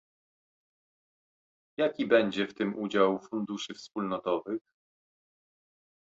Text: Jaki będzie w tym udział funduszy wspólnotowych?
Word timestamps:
Jaki 1.77 2.07
będzie 2.07 2.47
w 2.47 2.53
tym 2.53 2.75
udział 2.79 3.19
funduszy 3.29 3.73
wspólnotowych? 3.73 4.61